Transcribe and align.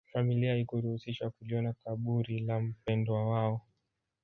familia 0.13 0.51
haikuruhusiwa 0.51 1.29
kuliona 1.29 1.73
kaburi 1.83 2.39
la 2.39 2.59
mpwendwa 2.59 3.29
wao 3.29 3.61